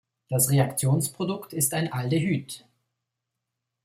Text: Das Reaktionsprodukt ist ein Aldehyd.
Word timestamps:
Das 0.29 0.49
Reaktionsprodukt 0.49 1.53
ist 1.53 1.75
ein 1.75 1.93
Aldehyd. 1.93 2.65